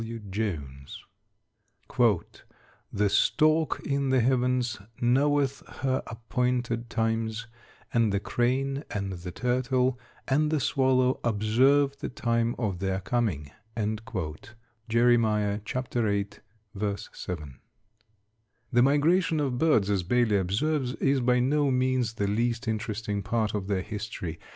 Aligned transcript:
B. 0.03 0.17
W. 0.17 0.19
JONES. 0.31 1.03
"The 2.91 3.07
stork 3.07 3.81
in 3.85 4.09
the 4.09 4.19
heavens 4.19 4.79
knoweth 4.99 5.61
her 5.83 6.01
appointed 6.07 6.89
times; 6.89 7.45
and 7.93 8.11
the 8.11 8.19
crane, 8.19 8.83
and 8.89 9.13
the 9.13 9.29
turtle, 9.31 9.99
and 10.27 10.49
the 10.49 10.59
swallow 10.59 11.19
observe 11.23 11.99
the 11.99 12.09
time 12.09 12.55
of 12.57 12.79
their 12.79 12.99
coming." 12.99 13.51
Jer. 13.77 15.11
8: 16.09 16.39
7. 16.95 17.59
The 18.73 18.81
migration 18.81 19.39
of 19.39 19.57
birds, 19.59 19.89
as 19.91 20.01
Baily 20.01 20.39
observes, 20.41 20.95
is 20.95 21.19
by 21.19 21.39
no 21.39 21.69
means 21.69 22.13
the 22.15 22.27
least 22.27 22.67
interesting 22.67 23.21
part 23.21 23.53
of 23.53 23.67
their 23.67 23.83
history. 23.83 24.39